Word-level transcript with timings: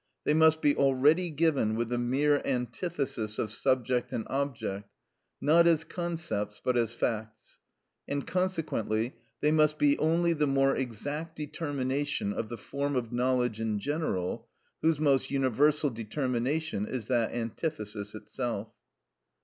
They 0.23 0.33
must 0.33 0.63
be 0.63 0.75
already 0.75 1.29
given 1.29 1.75
with 1.75 1.89
the 1.89 1.99
mere 1.99 2.41
antithesis 2.43 3.37
of 3.37 3.51
subject 3.51 4.11
and 4.11 4.25
object 4.29 4.89
(not 5.39 5.67
as 5.67 5.83
concepts 5.83 6.59
but 6.65 6.75
as 6.75 6.91
facts), 6.91 7.59
and 8.07 8.25
consequently 8.25 9.13
they 9.41 9.51
must 9.51 9.77
be 9.77 9.99
only 9.99 10.33
the 10.33 10.47
more 10.47 10.75
exact 10.75 11.35
determination 11.35 12.33
of 12.33 12.49
the 12.49 12.57
form 12.57 12.95
of 12.95 13.11
knowledge 13.13 13.61
in 13.61 13.77
general, 13.77 14.47
whose 14.81 14.97
most 14.97 15.29
universal 15.29 15.91
determination 15.91 16.87
is 16.87 17.05
that 17.05 17.31
antithesis 17.31 18.15
itself. 18.15 18.69